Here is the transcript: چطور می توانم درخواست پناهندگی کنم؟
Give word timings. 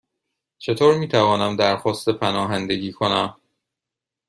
چطور 0.57 0.97
می 0.97 1.07
توانم 1.07 1.55
درخواست 1.55 2.09
پناهندگی 2.09 2.91
کنم؟ 2.91 3.37